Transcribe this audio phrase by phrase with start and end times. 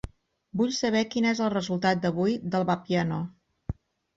[0.61, 3.21] Vull saber quin és el resultat d'avui del Vapiano.